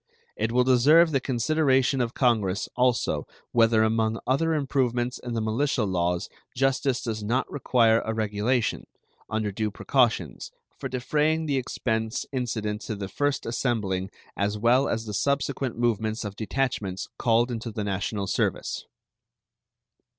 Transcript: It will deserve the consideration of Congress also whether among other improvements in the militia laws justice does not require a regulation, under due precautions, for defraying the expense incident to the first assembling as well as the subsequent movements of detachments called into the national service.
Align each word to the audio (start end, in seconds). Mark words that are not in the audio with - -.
It 0.35 0.51
will 0.51 0.63
deserve 0.63 1.11
the 1.11 1.19
consideration 1.19 2.01
of 2.01 2.15
Congress 2.15 2.67
also 2.75 3.27
whether 3.51 3.83
among 3.83 4.17
other 4.25 4.55
improvements 4.55 5.19
in 5.19 5.35
the 5.35 5.41
militia 5.41 5.83
laws 5.83 6.27
justice 6.55 7.03
does 7.03 7.23
not 7.23 7.47
require 7.51 8.01
a 8.03 8.11
regulation, 8.11 8.87
under 9.29 9.51
due 9.51 9.69
precautions, 9.69 10.49
for 10.79 10.89
defraying 10.89 11.45
the 11.45 11.57
expense 11.57 12.25
incident 12.31 12.81
to 12.81 12.95
the 12.95 13.09
first 13.09 13.45
assembling 13.45 14.09
as 14.35 14.57
well 14.57 14.89
as 14.89 15.05
the 15.05 15.13
subsequent 15.13 15.77
movements 15.77 16.25
of 16.25 16.35
detachments 16.35 17.07
called 17.19 17.51
into 17.51 17.69
the 17.69 17.83
national 17.83 18.25
service. 18.25 18.87